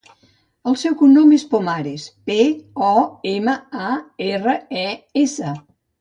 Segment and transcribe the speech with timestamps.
[0.69, 2.37] El seu cognom és Pomares: pe,
[2.87, 2.95] o,
[3.35, 3.55] ema,
[3.89, 3.93] a,
[4.33, 4.87] erra, e,
[5.27, 5.55] essa.